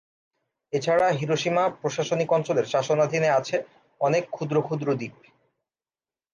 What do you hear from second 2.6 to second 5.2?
শাসনাধীনে আছে অনেক ক্ষুদ্র ক্ষুদ্র দ্বীপ।